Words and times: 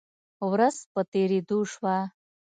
ورځ 0.51 0.77
په 0.91 1.01
تیریدو 1.13 1.59
شوه 1.73 1.95